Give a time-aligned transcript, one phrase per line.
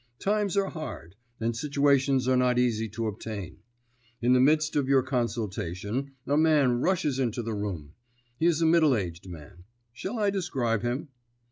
[0.17, 3.57] Times are hard, and situations are not easy to obtain.
[4.19, 7.93] In the midst of your consultation a man rushes into the room.
[8.39, 9.65] He is a middle aged man.
[9.93, 11.09] Shall I describe him?"